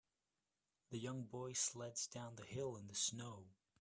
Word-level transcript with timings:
The 0.89 0.97
young 0.97 1.25
boy 1.25 1.53
sleds 1.53 2.07
down 2.07 2.35
the 2.35 2.43
hill 2.45 2.75
in 2.75 2.87
the 2.87 2.95
snow. 2.95 3.45